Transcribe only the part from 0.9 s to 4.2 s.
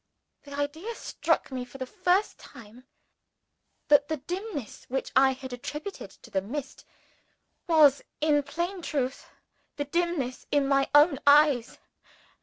struck me for the first time that the